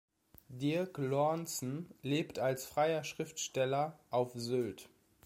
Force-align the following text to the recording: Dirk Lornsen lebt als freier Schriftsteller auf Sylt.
Dirk 0.47 0.97
Lornsen 0.97 1.93
lebt 2.01 2.39
als 2.39 2.65
freier 2.65 3.03
Schriftsteller 3.03 3.99
auf 4.09 4.31
Sylt. 4.33 4.89